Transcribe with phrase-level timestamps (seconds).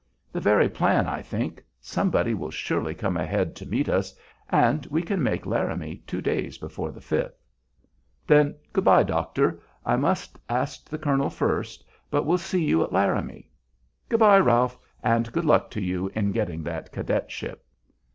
[0.31, 1.63] "The very plan, I think.
[1.79, 4.15] Somebody will surely come ahead to meet us,
[4.49, 7.39] and we can make Laramie two days before the Fifth."
[8.25, 12.91] "Then, good by, doctor; I must ask the colonel first, but we'll see you at
[12.91, 13.51] Laramie."
[14.09, 17.63] "Good by, Ralph, and good luck to you in getting that cadetship."